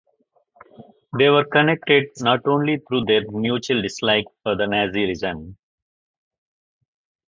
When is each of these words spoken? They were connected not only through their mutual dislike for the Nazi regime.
They 1.15 1.29
were 1.29 1.45
connected 1.45 2.07
not 2.21 2.47
only 2.47 2.77
through 2.79 3.05
their 3.05 3.29
mutual 3.29 3.83
dislike 3.83 4.25
for 4.41 4.55
the 4.55 4.65
Nazi 4.65 5.05
regime. 5.05 5.57